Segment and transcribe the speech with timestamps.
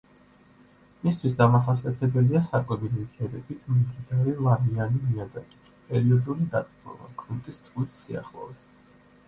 [1.01, 8.61] მისთვის დამახასიათებელია საკვები ნივთიერებით მდიდარი ლამიანი ნიადაგი, პერიოდული დატბორვა, გრუნტის წყლის სიახლოვე.